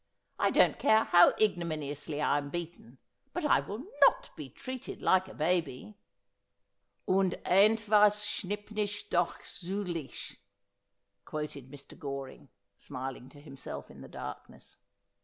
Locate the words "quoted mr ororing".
11.23-12.47